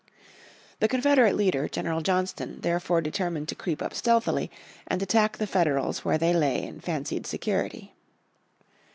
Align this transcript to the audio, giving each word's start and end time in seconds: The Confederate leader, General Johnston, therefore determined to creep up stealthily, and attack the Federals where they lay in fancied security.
The 0.79 0.87
Confederate 0.87 1.35
leader, 1.35 1.67
General 1.69 2.01
Johnston, 2.01 2.59
therefore 2.61 3.01
determined 3.01 3.47
to 3.49 3.53
creep 3.53 3.83
up 3.83 3.93
stealthily, 3.93 4.49
and 4.87 4.99
attack 5.03 5.37
the 5.37 5.45
Federals 5.45 6.03
where 6.03 6.17
they 6.17 6.33
lay 6.33 6.63
in 6.63 6.79
fancied 6.81 7.27
security. 7.27 7.93